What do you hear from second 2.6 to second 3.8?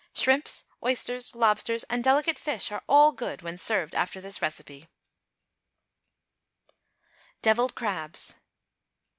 are all good when